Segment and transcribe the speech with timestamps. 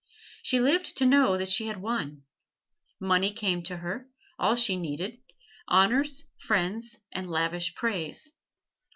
[0.41, 2.23] She lived to know that she had won.
[2.99, 5.19] Money came to her, all she needed,
[5.67, 8.31] honors, friends and lavish praise.